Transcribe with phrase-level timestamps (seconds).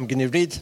[0.00, 0.58] I'm going to read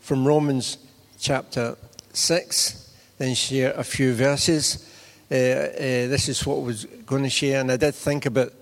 [0.00, 0.76] from Romans
[1.18, 1.74] chapter
[2.12, 4.86] 6, then share a few verses.
[5.30, 8.52] Uh, uh, this is what I was going to share, and I did think about,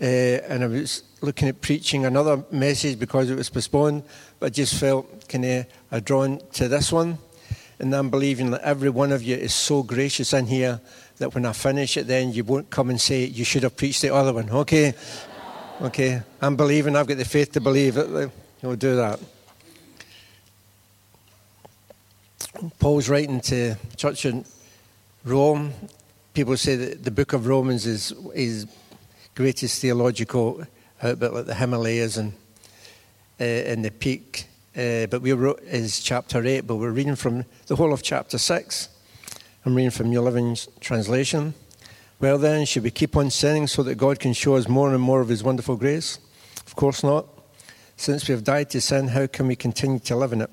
[0.00, 4.04] uh, and I was looking at preaching another message because it was postponed,
[4.38, 7.18] but I just felt kind of drawn to this one.
[7.80, 10.80] And I'm believing that every one of you is so gracious in here
[11.16, 14.02] that when I finish it, then you won't come and say, You should have preached
[14.02, 14.48] the other one.
[14.50, 14.94] Okay?
[15.82, 16.22] Okay?
[16.40, 18.30] I'm believing, I've got the faith to believe that
[18.62, 19.18] you'll do that.
[22.78, 24.44] Paul's writing to church in
[25.24, 25.72] Rome.
[26.32, 28.66] People say that the book of Romans is his
[29.34, 30.64] greatest theological
[31.02, 32.32] outbit, like the Himalayas and
[33.40, 34.46] uh, in the peak.
[34.76, 38.38] Uh, but we wrote is chapter 8, but we're reading from the whole of chapter
[38.38, 38.88] 6.
[39.64, 41.54] I'm reading from New Living Translation.
[42.20, 45.00] Well, then, should we keep on sinning so that God can show us more and
[45.00, 46.18] more of His wonderful grace?
[46.66, 47.26] Of course not.
[47.96, 50.50] Since we have died to sin, how can we continue to live in it?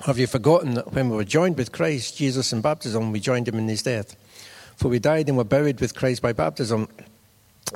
[0.00, 3.46] Have you forgotten that when we were joined with Christ Jesus in baptism, we joined
[3.46, 4.16] him in his death?
[4.74, 6.88] For we died and were buried with Christ by baptism.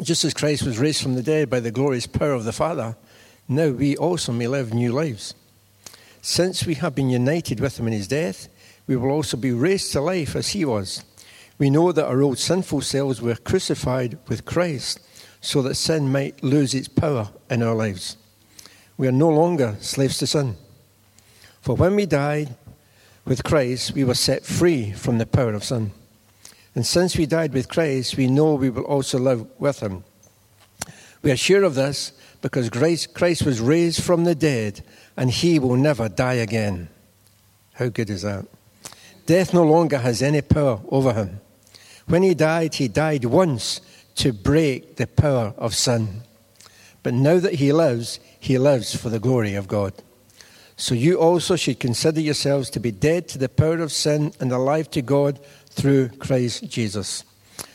[0.03, 2.97] Just as Christ was raised from the dead by the glorious power of the Father,
[3.49, 5.35] now we also may live new lives.
[6.21, 8.49] Since we have been united with him in his death,
[8.89, 11.05] we will also be raised to life as he was.
[11.59, 15.01] We know that our old sinful selves were crucified with Christ
[15.41, 18.17] so that sin might lose its power in our lives.
[18.97, 20.57] We are no longer slaves to sin.
[21.67, 22.55] For when we died
[23.25, 25.91] with Christ, we were set free from the power of sin.
[26.77, 30.05] And since we died with Christ, we know we will also live with him.
[31.23, 34.85] We are sure of this because Christ was raised from the dead
[35.17, 36.89] and he will never die again.
[37.73, 38.47] How good is that?
[39.27, 41.41] Death no longer has any power over him.
[42.07, 43.81] When he died, he died once
[44.15, 46.23] to break the power of sin.
[47.03, 49.95] But now that he lives, he lives for the glory of God.
[50.77, 54.53] So you also should consider yourselves to be dead to the power of sin and
[54.53, 57.25] alive to God through Christ Jesus.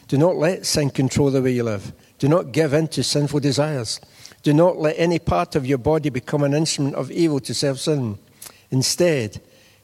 [0.08, 1.94] Do not let sin control the way you live.
[2.20, 4.00] Do not give in to sinful desires.
[4.44, 7.80] Do not let any part of your body become an instrument of evil to serve
[7.80, 8.20] sin.
[8.70, 9.42] Instead,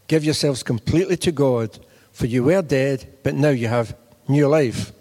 [0.08, 1.80] give yourselves completely to God,
[2.12, 3.96] for you were dead, but now you have
[4.28, 4.91] new life.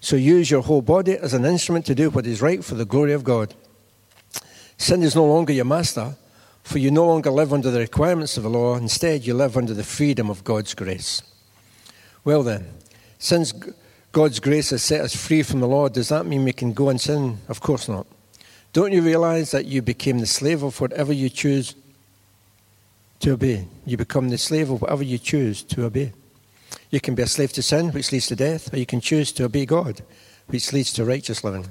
[0.00, 2.84] So use your whole body as an instrument to do what is right for the
[2.84, 3.54] glory of God.
[4.76, 6.16] Sin is no longer your master
[6.64, 9.74] for you no longer live under the requirements of the law, instead, you live under
[9.74, 11.22] the freedom of God's grace.
[12.24, 12.66] Well, then,
[13.18, 13.52] since
[14.12, 16.88] God's grace has set us free from the law, does that mean we can go
[16.88, 17.38] and sin?
[17.48, 18.06] Of course not.
[18.72, 21.74] Don't you realize that you became the slave of whatever you choose
[23.20, 23.68] to obey?
[23.84, 26.12] You become the slave of whatever you choose to obey.
[26.90, 29.32] You can be a slave to sin, which leads to death, or you can choose
[29.32, 30.00] to obey God,
[30.46, 31.70] which leads to righteous living.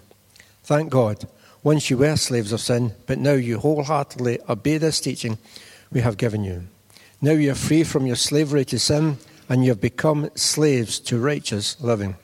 [0.64, 1.28] Thank God
[1.64, 5.38] once you were slaves of sin, but now you wholeheartedly obey this teaching
[5.92, 6.64] we have given you.
[7.22, 11.20] Now you are free from your slavery to sin, and you have become slaves to
[11.20, 12.16] righteous living.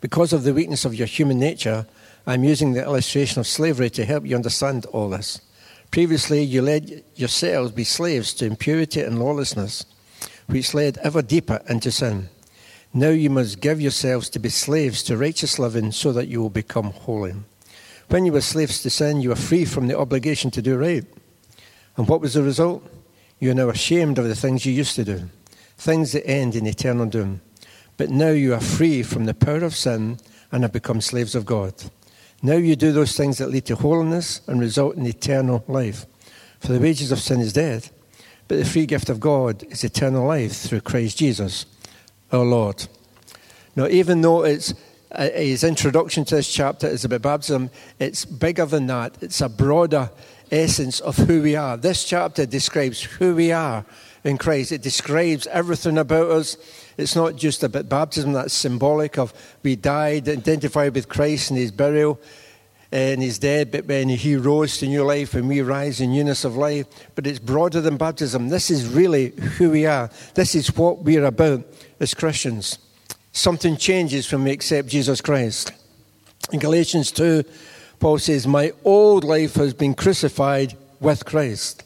[0.00, 1.86] Because of the weakness of your human nature,
[2.26, 5.40] I'm using the illustration of slavery to help you understand all this.
[5.90, 9.86] Previously, you let yourselves be slaves to impurity and lawlessness,
[10.46, 12.28] which led ever deeper into sin.
[12.92, 16.50] Now you must give yourselves to be slaves to righteous living so that you will
[16.50, 17.34] become holy.
[18.08, 21.04] When you were slaves to sin, you were free from the obligation to do right.
[21.96, 22.82] And what was the result?
[23.38, 25.28] You are now ashamed of the things you used to do,
[25.76, 27.42] things that end in eternal doom.
[27.98, 30.18] But now you are free from the power of sin
[30.50, 31.74] and have become slaves of God.
[32.42, 36.06] Now you do those things that lead to holiness and result in eternal life.
[36.60, 37.92] For the wages of sin is death,
[38.46, 41.66] but the free gift of God is eternal life through Christ Jesus,
[42.32, 42.86] our Lord.
[43.76, 44.72] Now, even though it's
[45.10, 47.70] uh, his introduction to this chapter is about baptism.
[47.98, 50.10] It's bigger than that, it's a broader
[50.50, 51.76] essence of who we are.
[51.76, 53.84] This chapter describes who we are
[54.24, 56.56] in Christ, it describes everything about us.
[56.96, 59.32] It's not just about baptism that's symbolic of
[59.62, 62.20] we died, identified with Christ in his burial
[62.90, 66.44] and he's dead, but when he rose to new life and we rise in newness
[66.44, 66.86] of life.
[67.14, 68.48] But it's broader than baptism.
[68.48, 70.10] This is really who we are.
[70.34, 71.64] This is what we're about
[72.00, 72.78] as Christians
[73.32, 75.72] something changes when we accept Jesus Christ.
[76.52, 77.44] In Galatians 2,
[78.00, 81.84] Paul says, My old life has been crucified with Christ.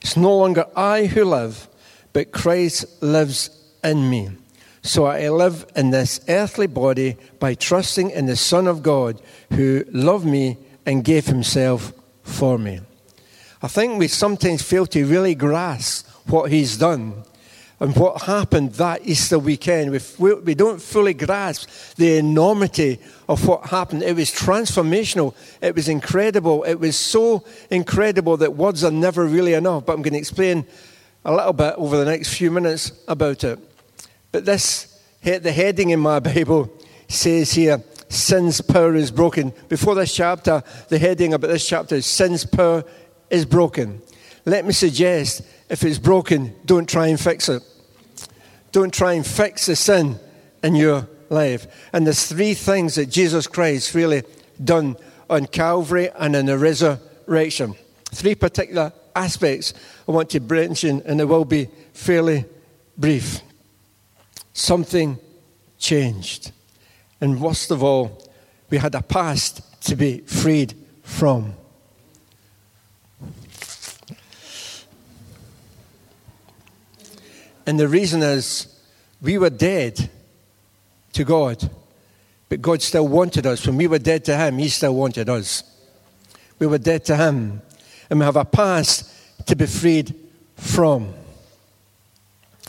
[0.00, 1.68] It's no longer I who live,
[2.12, 3.50] but Christ lives
[3.84, 4.30] in me.
[4.82, 9.20] So I live in this earthly body by trusting in the Son of God
[9.52, 12.80] who loved me and gave himself for me.
[13.62, 17.24] I think we sometimes fail to really grasp what he's done
[17.80, 19.90] and what happened that Easter weekend.
[20.18, 24.02] We, we don't fully grasp the enormity of what happened.
[24.02, 25.34] It was transformational.
[25.62, 26.62] It was incredible.
[26.64, 29.86] It was so incredible that words are never really enough.
[29.86, 30.66] But I'm going to explain
[31.24, 33.58] a little bit over the next few minutes about it.
[34.30, 36.70] But this, the heading in my Bible
[37.08, 39.54] says here, sin's power is broken.
[39.70, 42.84] Before this chapter, the heading about this chapter is sin's power
[43.30, 44.02] is broken.
[44.44, 47.62] Let me suggest if it's broken, don't try and fix it.
[48.72, 50.18] Don't try and fix the sin
[50.62, 51.66] in your life.
[51.92, 54.22] And there's three things that Jesus Christ really
[54.62, 54.96] done
[55.28, 57.74] on Calvary and in the resurrection.
[58.12, 59.74] Three particular aspects
[60.08, 62.44] I want to mention, and it will be fairly
[62.96, 63.40] brief.
[64.52, 65.18] Something
[65.78, 66.52] changed.
[67.20, 68.28] And worst of all,
[68.68, 71.54] we had a past to be freed from.
[77.70, 78.66] And the reason is
[79.22, 80.10] we were dead
[81.12, 81.70] to God,
[82.48, 83.64] but God still wanted us.
[83.64, 85.62] When we were dead to Him, He still wanted us.
[86.58, 87.62] We were dead to Him,
[88.10, 89.08] and we have a past
[89.46, 90.16] to be freed
[90.56, 91.14] from.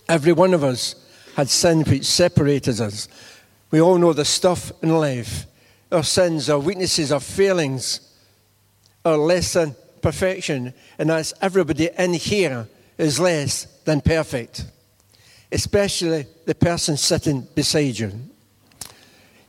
[0.08, 0.94] Every one of us
[1.36, 3.08] had sin which separated us.
[3.72, 5.48] We all know the stuff in life
[5.92, 8.02] our sins, our weaknesses, our failings,
[9.04, 10.76] our less than perfection.
[11.00, 12.68] And as everybody in here
[13.00, 14.66] is less than perfect
[15.52, 18.12] especially the person sitting beside you.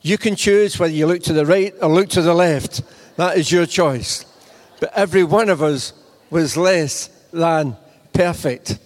[0.00, 2.82] You can choose whether you look to the right or look to the left.
[3.16, 4.24] That is your choice.
[4.80, 5.92] But every one of us
[6.30, 7.76] was less than
[8.12, 8.78] perfect.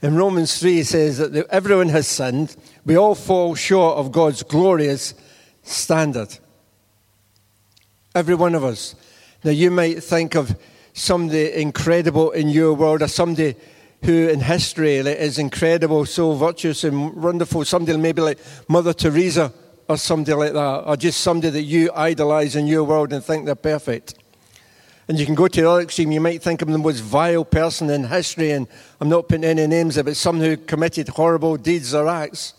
[0.00, 2.56] In Romans 3 it says that everyone has sinned.
[2.86, 5.14] We all fall short of God's glorious
[5.62, 6.38] standard.
[8.14, 8.94] Every one of us.
[9.44, 10.56] Now, you might think of
[10.94, 13.54] somebody incredible in your world or somebody
[14.06, 17.64] who in history is incredible, so virtuous and wonderful.
[17.64, 18.38] Somebody maybe like
[18.68, 19.52] Mother Teresa
[19.88, 23.46] or somebody like that, or just somebody that you idolize in your world and think
[23.46, 24.14] they're perfect.
[25.08, 27.44] And you can go to the other extreme, you might think of the most vile
[27.44, 28.68] person in history, and
[29.00, 32.54] I'm not putting any names there, but someone who committed horrible deeds or acts.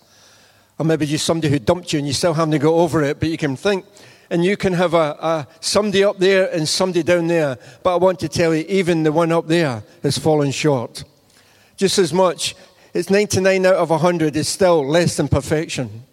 [0.78, 3.22] Or maybe just somebody who dumped you and you still haven't to go over it,
[3.22, 3.86] but you can think
[4.30, 7.58] and you can have a, a, somebody up there and somebody down there.
[7.84, 11.06] But I want to tell you, even the one up there has fallen short
[11.77, 12.56] just as much.
[12.94, 16.03] It's 99 out of 100 is still less than perfection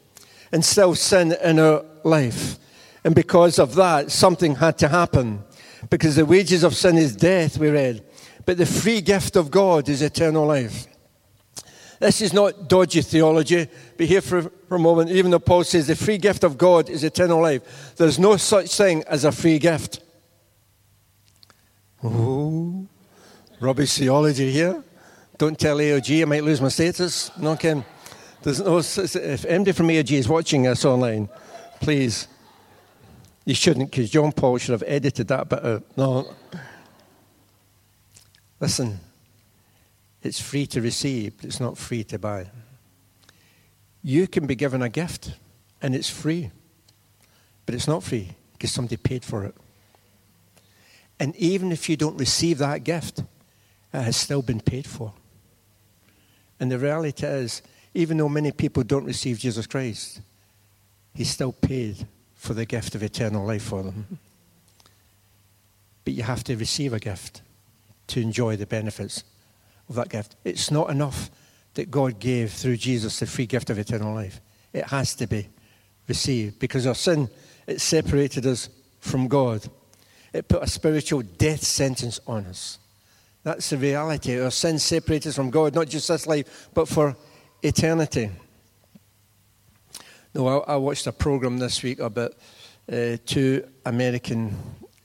[0.53, 2.59] and still sin in our life.
[3.03, 5.43] And because of that, something had to happen.
[5.91, 8.05] Because the wages of sin is death, we read.
[8.47, 10.87] But the free gift of God is eternal life.
[12.01, 13.67] This is not dodgy theology,
[13.97, 16.91] but here for, for a moment, even though Paul says the free gift of God
[16.91, 20.01] is eternal life, there's no such thing as a free gift.
[22.03, 22.87] Oh,
[23.61, 24.83] rubbish theology here.
[25.37, 27.37] Don't tell AOG, I might lose my status.
[27.37, 27.85] No, Ken.
[28.43, 31.29] There's no, if anybody from AOG is watching us online,
[31.81, 32.29] please.
[33.45, 35.83] You shouldn't, because John Paul should have edited that bit out.
[35.97, 36.35] No.
[38.61, 39.01] Listen,
[40.23, 42.47] it's free to receive, but it's not free to buy.
[44.03, 45.35] You can be given a gift,
[45.83, 46.51] and it's free,
[47.67, 49.55] but it's not free because somebody paid for it.
[51.19, 53.27] And even if you don't receive that gift, it
[54.03, 55.13] has still been paid for.
[56.61, 57.63] And the reality is,
[57.95, 60.21] even though many people don't receive Jesus Christ,
[61.15, 64.19] He still paid for the gift of eternal life for them.
[66.05, 67.43] But you have to receive a gift
[68.09, 69.25] to enjoy the benefits
[69.89, 70.37] of that gift.
[70.45, 71.31] It's not enough
[71.75, 74.41] that God gave through Jesus the free gift of eternal life.
[74.73, 75.49] It has to be
[76.09, 77.29] received because our sin,
[77.67, 78.69] it separated us
[79.01, 79.67] from God.
[80.33, 82.79] It put a spiritual death sentence on us.
[83.45, 84.41] That's the reality.
[84.41, 87.15] Our sin separates us from God, not just this life, but for
[87.63, 88.31] eternity.
[90.35, 92.33] No, I, I watched a program this week about
[92.91, 94.57] uh, two American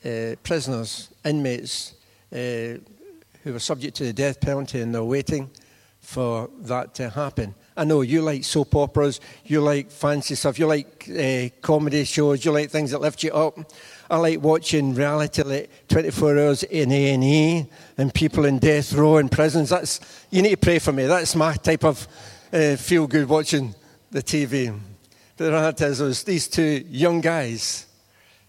[0.06, 1.96] uh, prisoners, inmates,
[2.32, 2.80] uh,
[3.44, 5.50] who were subject to the death penalty and they're waiting
[6.00, 7.54] for that to happen.
[7.76, 12.44] I know you like soap operas, you like fancy stuff, you like uh, comedy shows,
[12.44, 13.58] you like things that lift you up.
[14.10, 19.30] I like watching reality like 24 hours in A&E and people in death row in
[19.30, 19.70] prisons.
[19.70, 20.00] That's,
[20.32, 21.06] you need to pray for me.
[21.06, 22.08] That's my type of
[22.52, 23.76] uh, feel good watching
[24.10, 24.76] the TV.
[25.38, 27.86] But the reality is, was these two young guys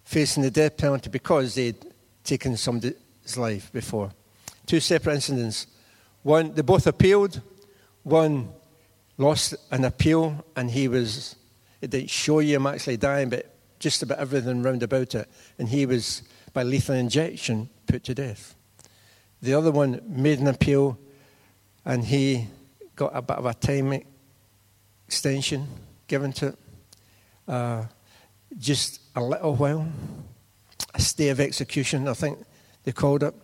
[0.05, 1.77] facing the death penalty because they'd
[2.25, 4.11] taken somebody's life before.
[4.65, 5.67] Two separate incidents.
[6.23, 7.43] One, they both appealed.
[8.03, 8.49] One
[9.19, 11.37] lost an appeal, and he was,
[11.83, 15.29] it didn't show you him actually dying, but just about everything round about it.
[15.59, 16.23] And he was,
[16.53, 18.55] by lethal injection, put to death.
[19.43, 20.99] The other one made an appeal
[21.85, 22.47] and he
[22.95, 24.03] got a bit of a time
[25.09, 25.67] extension
[26.07, 26.59] given to it.
[27.49, 27.85] Uh,
[28.59, 29.89] just a little while,
[30.95, 32.39] a stay of execution, I think
[32.85, 33.35] they called it.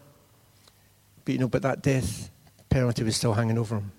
[1.24, 2.30] But you know, but that death
[2.68, 3.92] penalty was still hanging over him.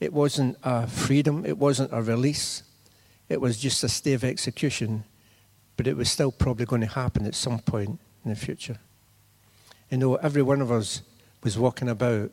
[0.00, 2.62] It wasn't a freedom, it wasn't a release,
[3.28, 5.04] it was just a stay of execution,
[5.76, 8.78] but it was still probably going to happen at some point in the future.
[9.90, 11.02] You know, every one of us
[11.42, 12.30] was walking about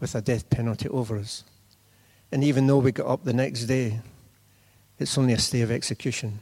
[0.00, 1.44] with a death penalty over us.
[2.32, 4.00] And even though we got up the next day,
[4.98, 6.40] it's only a stay of execution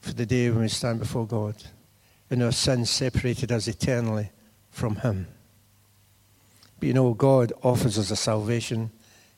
[0.00, 1.56] for the day when we stand before God.
[2.30, 4.30] And our sins separated us eternally
[4.70, 5.26] from Him.
[6.78, 8.90] But you know, God offers us a salvation,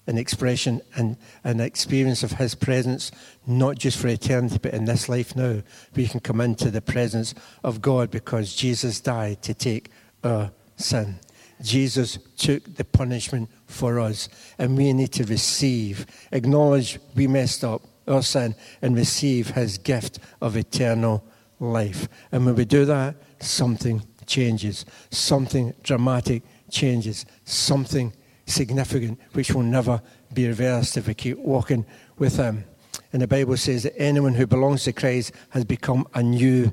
[0.07, 3.11] an expression, and an experience of His presence,
[3.47, 5.63] not just for eternity, but in this life now.
[5.95, 7.35] We can come into the presence
[7.65, 9.91] of God because Jesus died to take
[10.23, 11.19] our sin.
[11.63, 17.83] Jesus took the punishment for us, and we need to receive, acknowledge we messed up,
[18.07, 21.25] our sin, and receive his gift of eternal
[21.59, 22.09] life.
[22.31, 28.13] And when we do that, something changes, something dramatic changes, something
[28.47, 30.01] significant which will never
[30.33, 31.85] be reversed if we keep walking
[32.19, 32.65] with him.
[33.13, 36.73] And the Bible says that anyone who belongs to Christ has become a new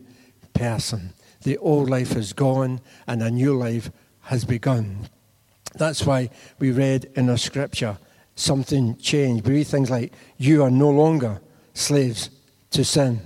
[0.53, 1.13] person.
[1.42, 5.10] The old life is gone and a new life has begun.
[5.75, 7.98] That's why we read in our scripture
[8.36, 9.46] something changed.
[9.48, 11.42] We read things like, You are no longer
[11.74, 12.30] slaves
[12.72, 13.20] to sin.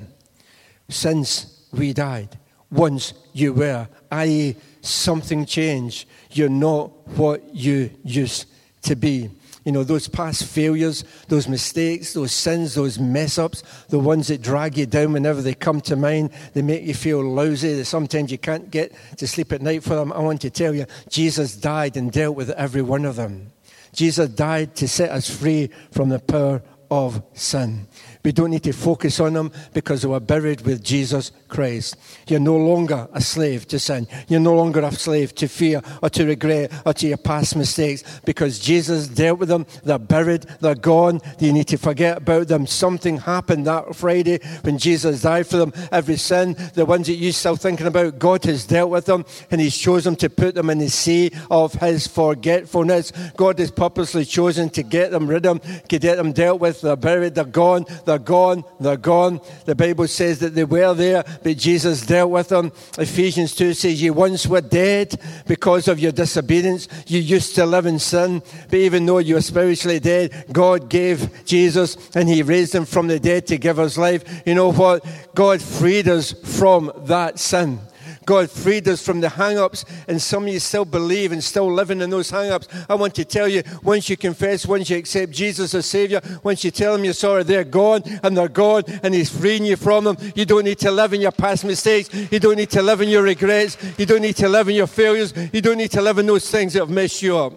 [0.89, 2.37] Since we died,
[2.71, 4.55] once you were, i.e.,
[4.87, 6.07] something changed.
[6.31, 8.45] You're not what you used
[8.83, 9.29] to be.
[9.65, 14.41] You know, those past failures, those mistakes, those sins, those mess ups, the ones that
[14.41, 18.31] drag you down whenever they come to mind, they make you feel lousy, that sometimes
[18.31, 20.13] you can't get to sleep at night for them.
[20.13, 23.51] I want to tell you, Jesus died and dealt with every one of them.
[23.91, 27.87] Jesus died to set us free from the power of sin.
[28.27, 31.95] We don't need to focus on them because they were buried with Jesus Christ.
[32.27, 34.05] You're no longer a slave to sin.
[34.27, 38.03] You're no longer a slave to fear or to regret or to your past mistakes
[38.25, 39.65] because Jesus dealt with them.
[39.85, 40.41] They're buried.
[40.59, 41.21] They're gone.
[41.39, 42.67] You need to forget about them.
[42.67, 45.71] Something happened that Friday when Jesus died for them.
[45.93, 49.61] Every sin, the ones that you're still thinking about, God has dealt with them and
[49.61, 53.13] He's chosen to put them in the sea of His forgetfulness.
[53.37, 56.81] God has purposely chosen to get them rid of them, to get them dealt with.
[56.81, 57.33] They're buried.
[57.33, 57.85] They're gone.
[58.03, 58.63] They're gone.
[58.79, 59.41] They're gone.
[59.65, 62.71] The Bible says that they were there but Jesus dealt with them.
[62.97, 66.87] Ephesians 2 says, You once were dead because of your disobedience.
[67.07, 71.45] You used to live in sin, but even though you were spiritually dead, God gave
[71.45, 74.43] Jesus and He raised Him from the dead to give us life.
[74.45, 75.05] You know what?
[75.35, 77.79] God freed us from that sin.
[78.27, 81.71] God freed us from the hang ups, and some of you still believe and still
[81.71, 82.67] living in those hang ups.
[82.89, 86.61] I want to tell you once you confess, once you accept Jesus as Savior, once
[86.65, 90.03] you tell Him you're sorry, they're gone and they're gone, and He's freeing you from
[90.03, 90.17] them.
[90.35, 92.13] You don't need to live in your past mistakes.
[92.13, 93.77] You don't need to live in your regrets.
[93.97, 95.33] You don't need to live in your failures.
[95.53, 97.53] You don't need to live in those things that have messed you up.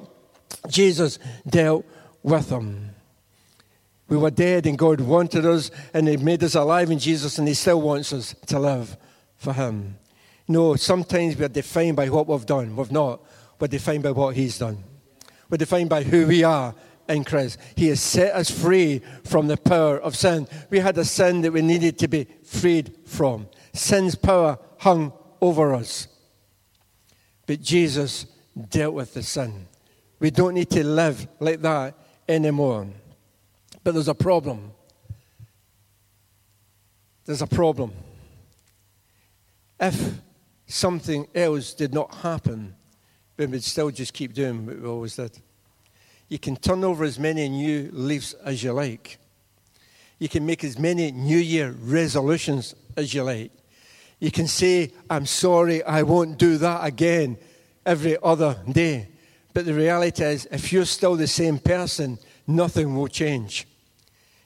[0.68, 1.84] Jesus dealt
[2.22, 2.94] with them.
[4.08, 7.48] We were dead, and God wanted us, and He made us alive in Jesus, and
[7.48, 8.96] He still wants us to live
[9.36, 9.96] for Him.
[10.50, 12.74] No, sometimes we're defined by what we've done.
[12.74, 13.22] We've not.
[13.60, 14.82] We're defined by what He's done.
[15.48, 16.74] We're defined by who we are
[17.08, 17.56] in Christ.
[17.76, 20.48] He has set us free from the power of sin.
[20.68, 23.46] We had a sin that we needed to be freed from.
[23.74, 26.08] Sin's power hung over us.
[27.46, 28.26] But Jesus
[28.70, 29.68] dealt with the sin.
[30.18, 31.94] We don't need to live like that
[32.28, 32.88] anymore.
[33.84, 34.72] But there's a problem.
[37.24, 37.92] There's a problem.
[39.78, 40.20] If
[40.70, 42.74] something else did not happen,
[43.36, 45.38] but we'd still just keep doing what we always did.
[46.28, 49.18] You can turn over as many new leaves as you like.
[50.18, 53.50] You can make as many New Year resolutions as you like.
[54.20, 57.38] You can say, I'm sorry, I won't do that again
[57.84, 59.08] every other day.
[59.54, 63.66] But the reality is, if you're still the same person, nothing will change.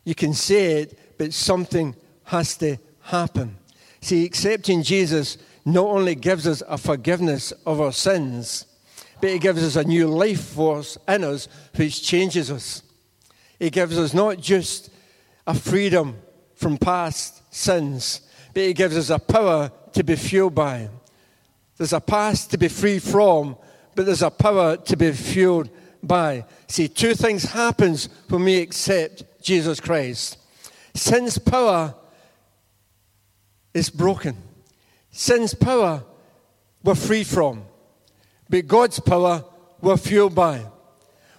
[0.04, 3.56] You can say it, but something has to happen.
[4.00, 8.66] See, accepting Jesus not only gives us a forgiveness of our sins,
[9.21, 12.83] but He gives us a new life force in us which changes us.
[13.59, 14.90] He gives us not just
[15.47, 16.16] a freedom
[16.54, 18.21] from past sins,
[18.52, 20.88] but He gives us a power to be fueled by.
[21.76, 23.56] There's a past to be free from,
[23.94, 25.71] but there's a power to be fueled
[26.02, 26.44] by.
[26.68, 30.38] See, two things happens when we accept Jesus Christ.
[30.94, 31.94] Sin's power
[33.73, 34.37] is broken.
[35.16, 36.02] Sin's power
[36.83, 37.64] we're free from,
[38.50, 39.44] but God's power
[39.80, 40.66] we're fueled by.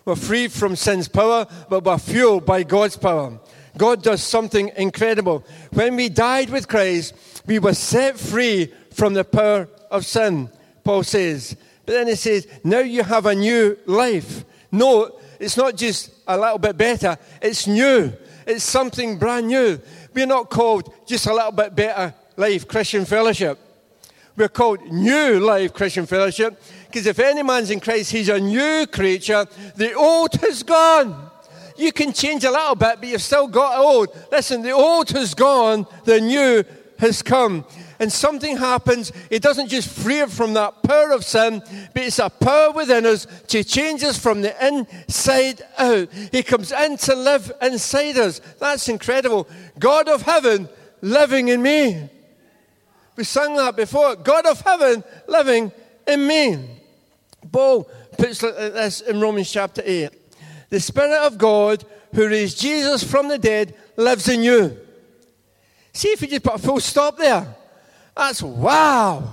[0.05, 3.37] We're free from sin's power, but we're fueled by God's power.
[3.77, 5.43] God does something incredible.
[5.71, 7.15] When we died with Christ,
[7.45, 10.49] we were set free from the power of sin,
[10.85, 11.57] Paul says.
[11.85, 14.45] But then he says, now you have a new life.
[14.71, 18.13] No, it's not just a little bit better, it's new.
[18.47, 19.81] It's something brand new.
[20.13, 23.59] We're not called just a little bit better life Christian fellowship.
[24.37, 28.85] We're called New Life Christian Fellowship because if any man's in Christ, he's a new
[28.85, 29.45] creature.
[29.75, 31.31] The old has gone.
[31.77, 34.09] You can change a little bit, but you've still got old.
[34.31, 36.63] Listen, the old has gone, the new
[36.99, 37.65] has come.
[37.99, 41.61] And something happens, it doesn't just free us from that power of sin,
[41.93, 46.09] but it's a power within us to change us from the inside out.
[46.31, 48.41] He comes in to live inside us.
[48.59, 49.47] That's incredible.
[49.79, 50.67] God of heaven
[51.01, 52.09] living in me.
[53.15, 54.15] We sang that before.
[54.15, 55.71] God of heaven living
[56.07, 56.81] in me.
[57.51, 60.09] Paul puts it like this in Romans chapter 8.
[60.69, 64.77] The Spirit of God who raised Jesus from the dead lives in you.
[65.93, 67.55] See if you just put a full stop there.
[68.15, 69.23] That's wow.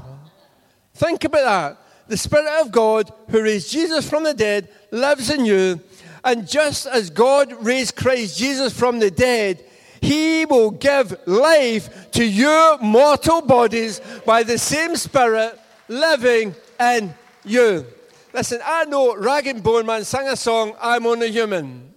[0.95, 1.79] Think about that.
[2.09, 5.81] The Spirit of God who raised Jesus from the dead lives in you.
[6.25, 9.65] And just as God raised Christ Jesus from the dead,
[10.03, 17.87] he will give life to your mortal bodies by the same Spirit living in you.
[18.35, 21.95] Listen, I know Rag and Bone Man sang a song, I'm only human.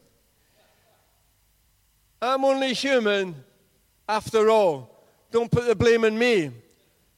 [2.21, 3.35] I'm only human
[4.07, 5.03] after all.
[5.31, 6.51] Don't put the blame on me.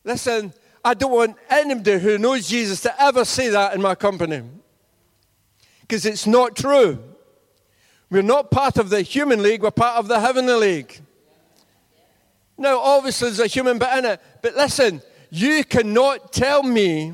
[0.03, 0.53] Listen,
[0.83, 4.41] I don't want anybody who knows Jesus to ever say that in my company.
[5.81, 7.03] Because it's not true.
[8.09, 11.01] We're not part of the human league, we're part of the heavenly league.
[12.57, 17.13] Now, obviously, there's a human bit in it, but listen, you cannot tell me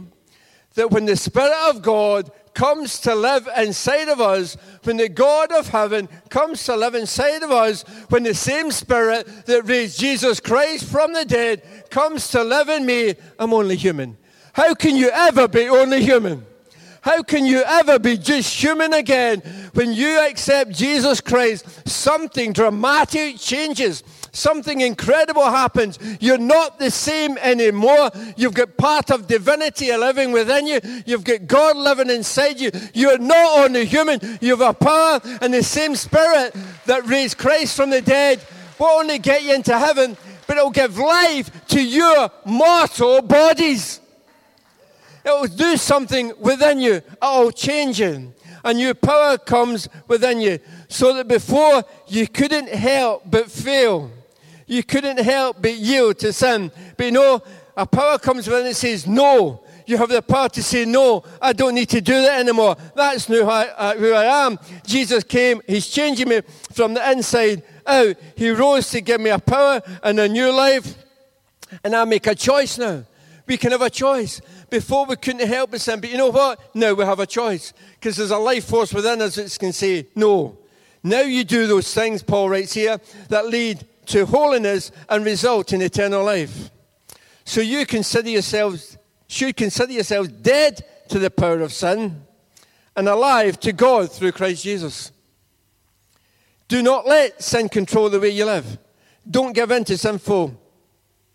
[0.75, 5.51] that when the Spirit of God comes to live inside of us, when the God
[5.51, 10.39] of heaven comes to live inside of us, when the same Spirit that raised Jesus
[10.39, 14.17] Christ from the dead comes to live in me, I'm only human.
[14.53, 16.45] How can you ever be only human?
[17.03, 19.41] How can you ever be just human again
[19.73, 21.85] when you accept Jesus Christ?
[21.85, 24.03] Something dramatic changes.
[24.31, 25.99] Something incredible happens.
[26.21, 28.09] You're not the same anymore.
[28.37, 30.79] You've got part of divinity living within you.
[31.05, 32.71] You've got God living inside you.
[32.93, 37.75] You're not only human, you have a power and the same spirit that raised Christ
[37.75, 38.39] from the dead
[38.79, 40.15] will only get you into heaven,
[40.47, 43.99] but it'll give life to your mortal bodies.
[45.25, 46.93] It will do something within you.
[46.93, 48.33] It will change you.
[48.63, 50.59] A new power comes within you.
[50.87, 54.11] So that before you couldn't help but fail.
[54.67, 56.71] You couldn't help but yield to sin.
[56.97, 57.41] But you know,
[57.75, 59.61] a power comes within and says, No.
[59.85, 62.77] You have the power to say, No, I don't need to do that anymore.
[62.95, 64.57] That's who uh, who I am.
[64.85, 68.15] Jesus came, He's changing me from the inside out.
[68.35, 70.95] He rose to give me a power and a new life.
[71.83, 73.03] And I make a choice now.
[73.45, 74.41] We can have a choice.
[74.69, 76.75] Before we couldn't help but sin, but you know what?
[76.75, 80.07] Now we have a choice because there's a life force within us that can say
[80.15, 80.57] no.
[81.03, 85.81] Now you do those things, Paul writes here, that lead to holiness and result in
[85.81, 86.71] eternal life.
[87.43, 92.23] So you consider yourselves, should consider yourselves dead to the power of sin
[92.95, 95.11] and alive to God through Christ Jesus.
[96.69, 98.77] Do not let sin control the way you live.
[99.29, 100.59] Don't give in to sinful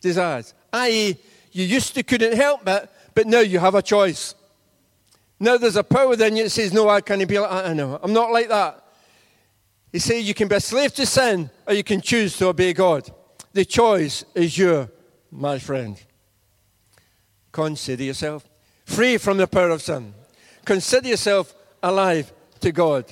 [0.01, 0.55] desires.
[0.73, 1.17] I.e.,
[1.59, 4.37] you used to couldn't help it, but now you have a choice.
[5.41, 7.51] Now there's a power within you that says, No, I can't be like.
[7.51, 7.99] I know.
[8.01, 8.85] I'm not like that.
[9.91, 12.73] He says you can be a slave to sin or you can choose to obey
[12.75, 13.11] God.
[13.55, 14.89] The choice is your,
[15.33, 16.01] my friend.
[17.51, 18.49] Consider yourself
[18.85, 20.15] free from the power of sin.
[20.65, 23.05] Consider yourself alive to God.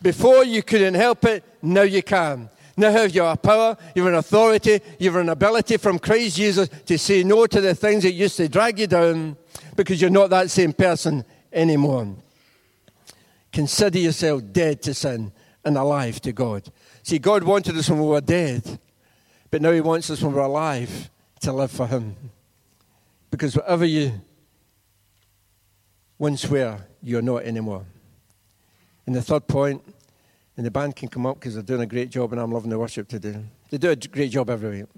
[0.00, 2.48] Before you couldn't help it, now you can.
[2.78, 6.36] Now have you a power, you have an authority, you have an ability from Christ
[6.36, 9.36] Jesus to say no to the things that used to drag you down
[9.74, 12.14] because you're not that same person anymore.
[13.52, 15.32] Consider yourself dead to sin
[15.64, 16.70] and alive to God.
[17.02, 18.78] See, God wanted us when we were dead,
[19.50, 21.10] but now He wants us when we're alive
[21.40, 22.14] to live for Him.
[23.32, 24.20] Because whatever you
[26.16, 27.84] once were, you're not anymore.
[29.04, 29.82] And the third point,
[30.58, 32.68] and the band can come up because they're doing a great job and I'm loving
[32.68, 33.44] the worship today.
[33.70, 34.88] They do a great job every week.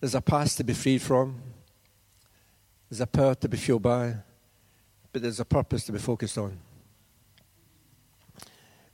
[0.00, 1.42] There's a past to be freed from.
[2.88, 4.14] There's a power to be fueled by,
[5.12, 6.58] but there's a purpose to be focused on.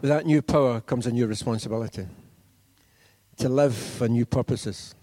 [0.01, 2.09] With that new power comes a new responsibility
[3.37, 4.97] to live for new purposes.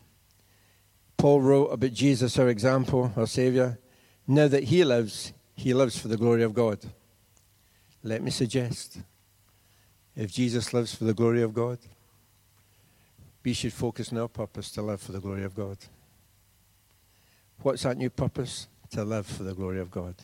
[1.15, 3.79] Paul wrote about Jesus, our example, our Savior.
[4.27, 6.79] Now that he lives, he lives for the glory of God.
[8.03, 8.99] Let me suggest
[10.19, 11.77] if Jesus lives for the glory of God,
[13.41, 15.77] we should focus on our purpose to live for the glory of God.
[17.62, 18.67] What's that new purpose?
[18.91, 20.15] To live for the glory of God.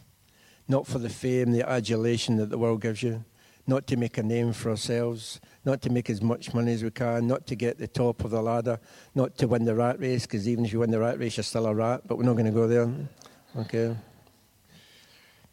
[0.67, 3.23] Not for the fame, the adulation that the world gives you,
[3.67, 6.91] not to make a name for ourselves, not to make as much money as we
[6.91, 8.77] can, not to get the top of the ladder,
[9.15, 11.45] not to win the rat race, because even if you win the rat race, you're
[11.45, 12.93] still a rat, but we're not going to go there.
[13.59, 13.95] Okay?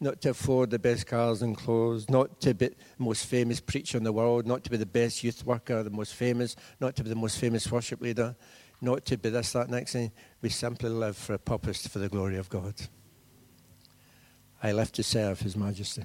[0.03, 3.97] Not to afford the best cars and clothes, not to be the most famous preacher
[3.97, 7.05] in the world, not to be the best youth worker, the most famous, not to
[7.05, 8.35] be the most famous worship leader,
[8.81, 10.11] not to be this, that, next thing.
[10.41, 12.73] We simply live for a purpose for the glory of God.
[14.61, 16.03] I live to serve His Majesty.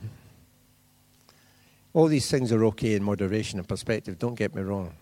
[1.92, 4.94] All these things are okay in moderation and perspective, don't get me wrong.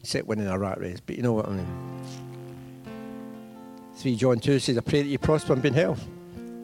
[0.00, 2.02] Except winning a rat race, but you know what I mean.
[3.96, 6.02] 3 John 2 says, I pray that you prosper and be in health,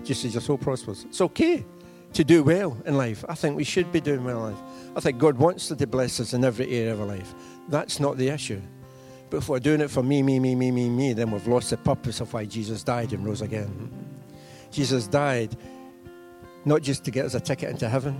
[0.04, 1.04] just as your soul prospers.
[1.04, 1.64] It's okay
[2.12, 3.24] to do well in life.
[3.28, 4.62] I think we should be doing well in life.
[4.96, 7.34] I think God wants to bless us in every area of our life.
[7.68, 8.60] That's not the issue.
[9.30, 11.70] But if we're doing it for me, me, me, me, me, me, then we've lost
[11.70, 13.90] the purpose of why Jesus died and rose again.
[14.72, 15.56] Jesus died
[16.64, 18.16] not just to get us a ticket into heaven.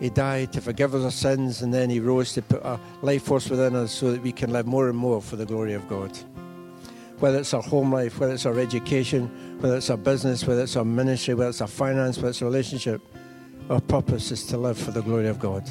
[0.00, 3.24] He died to forgive us our sins, and then He rose to put a life
[3.24, 5.86] force within us so that we can live more and more for the glory of
[5.88, 6.16] God.
[7.20, 10.76] Whether it's our home life, whether it's our education, whether it's our business, whether it's
[10.76, 13.00] our ministry, whether it's our finance, whether it's our relationship,
[13.68, 15.68] our purpose is to live for the glory of God.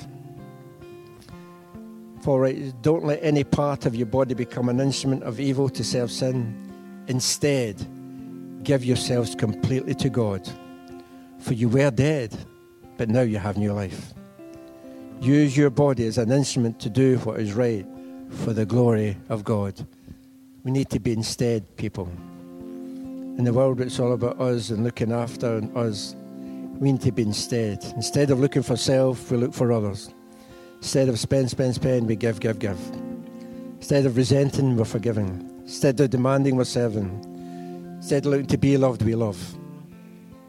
[2.22, 6.12] For don't let any part of your body become an instrument of evil to serve
[6.12, 7.06] sin.
[7.08, 7.76] Instead,
[8.64, 10.48] give yourselves completely to God
[11.40, 12.38] for you were dead,
[12.98, 14.14] but now you have new life.
[15.22, 17.86] Use your body as an instrument to do what is right
[18.30, 19.74] for the glory of God.
[20.64, 22.08] We need to be instead people.
[23.38, 26.16] In the world, it's all about us and looking after us.
[26.80, 27.84] We need to be instead.
[27.96, 30.14] Instead of looking for self, we look for others.
[30.78, 32.80] Instead of spend, spend, spend, we give, give, give.
[33.78, 35.50] Instead of resenting, we're forgiving.
[35.62, 37.24] Instead of demanding, we're serving.
[37.98, 39.38] Instead of looking to be loved, we love.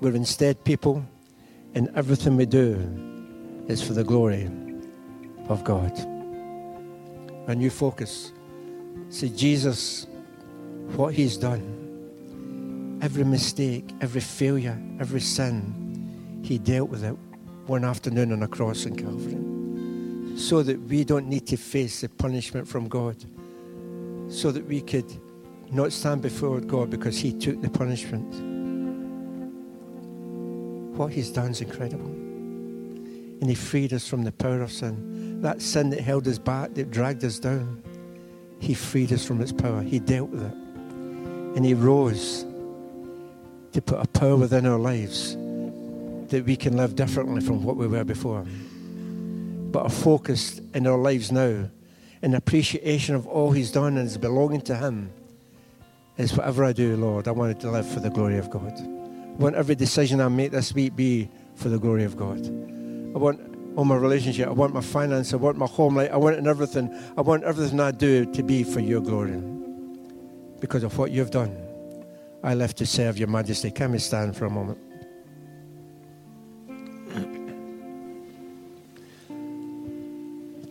[0.01, 1.05] We're instead people,
[1.75, 2.79] and everything we do
[3.69, 4.51] is for the glory
[5.49, 5.97] of God.
[7.47, 8.33] A new focus.
[9.09, 10.07] See, Jesus,
[10.97, 17.17] what He's done, every mistake, every failure, every sin, He dealt with it
[17.67, 20.39] one afternoon on a cross in Calvary.
[20.39, 23.17] So that we don't need to face the punishment from God.
[24.29, 25.13] So that we could
[25.71, 28.51] not stand before God because He took the punishment
[31.01, 32.11] what He's done is incredible.
[33.41, 35.41] And He freed us from the power of sin.
[35.41, 37.83] That sin that held us back, that dragged us down,
[38.61, 39.83] He freed us from its power.
[39.83, 40.53] He dealt with it.
[41.57, 42.45] And He rose
[43.73, 45.35] to put a power within our lives
[46.29, 48.45] that we can live differently from what we were before.
[49.73, 51.69] But a focus in our lives now,
[52.23, 55.11] an appreciation of all He's done and is belonging to Him,
[56.19, 58.75] is whatever I do, Lord, I want to live for the glory of God.
[58.79, 62.45] I want every decision I make this week be for the glory of God.
[62.47, 64.49] I want all my relationship.
[64.49, 65.33] I want my finance.
[65.33, 66.11] I want my home life.
[66.13, 66.93] I want in everything.
[67.17, 69.41] I want everything I do to be for your glory.
[70.61, 71.57] Because of what you've done,
[72.43, 73.71] I live to serve your majesty.
[73.71, 74.79] Can we stand for a moment?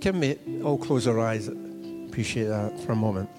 [0.01, 1.49] Can we all close our eyes?
[2.07, 3.29] Appreciate that for a moment.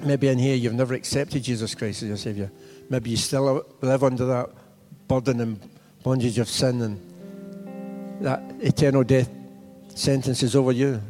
[0.00, 2.50] Maybe in here you've never accepted Jesus Christ as your Savior.
[2.90, 4.50] Maybe you still live under that
[5.08, 5.60] burden and
[6.02, 7.13] bondage of sin, and
[8.20, 9.28] that eternal death
[9.94, 11.00] sentence is over you.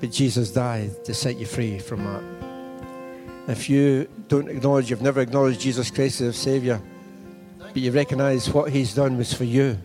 [0.00, 2.38] But Jesus died to set you free from that.
[3.48, 6.80] If you don't acknowledge, you've never acknowledged Jesus Christ as a Savior,
[7.58, 9.78] but you recognize what He's done was for you,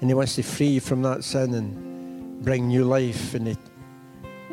[0.00, 3.56] and He wants to free you from that sin and bring new life and the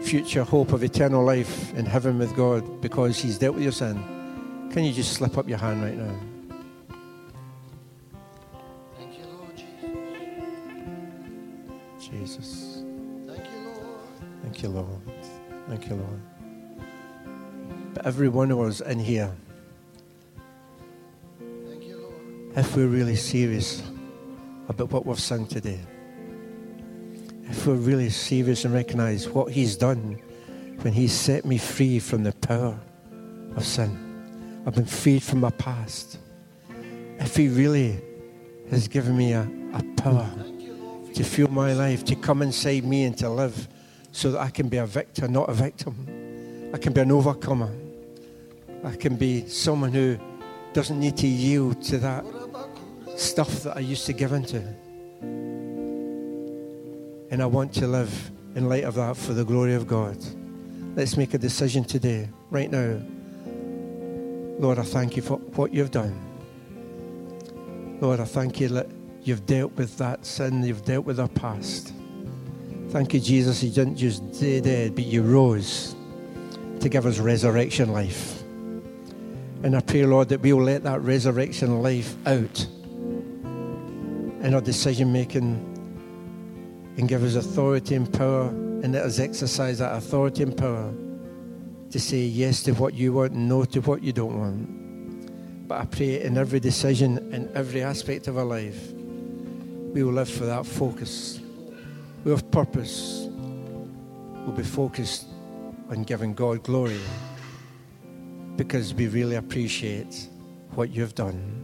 [0.02, 3.96] future hope of eternal life in heaven with God because He's dealt with your sin.
[4.72, 6.29] Can you just slip up your hand right now?
[12.30, 12.84] Jesus.
[13.26, 13.88] Thank you, Lord.
[14.44, 15.02] Thank you, Lord.
[15.68, 16.22] Thank you, Lord.
[17.96, 19.32] But every one of us in here,
[21.40, 22.58] Thank you, Lord.
[22.58, 23.82] if we're really serious
[24.68, 25.80] about what we've sung today,
[27.46, 30.22] if we're really serious and recognize what He's done
[30.82, 32.80] when He set me free from the power
[33.56, 36.20] of sin, I've been freed from my past.
[37.18, 38.00] If He really
[38.70, 40.59] has given me a, a power Thank you, Lord.
[41.20, 43.68] To fuel my life, to come inside me and to live
[44.14, 46.72] so that I can be a victor, not a victim.
[46.74, 47.70] I can be an overcomer.
[48.86, 50.18] I can be someone who
[50.72, 52.24] doesn't need to yield to that
[53.18, 54.60] stuff that I used to give into.
[57.32, 60.16] And I want to live in light of that for the glory of God.
[60.96, 62.98] Let's make a decision today, right now.
[64.58, 66.18] Lord, I thank you for what you've done.
[68.00, 68.88] Lord, I thank you that
[69.30, 71.94] you've dealt with that sin, you've dealt with our past.
[72.90, 75.96] Thank you, Jesus, you didn't just stay dead, but you rose
[76.80, 78.42] to give us resurrection life.
[79.62, 82.66] And I pray, Lord, that we will let that resurrection life out
[84.42, 85.66] in our decision making
[86.98, 90.92] and give us authority and power and let us exercise that authority and power
[91.92, 95.68] to say yes to what you want and no to what you don't want.
[95.68, 98.94] But I pray in every decision, in every aspect of our life,
[99.94, 101.40] we will live without focus.
[102.24, 103.28] We have purpose.
[103.30, 105.26] We'll be focused
[105.90, 107.00] on giving God glory
[108.56, 110.28] because we really appreciate
[110.76, 111.59] what you've done.